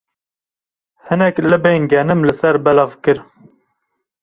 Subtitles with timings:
[1.07, 3.19] Hinek libên genim li ser belav kir.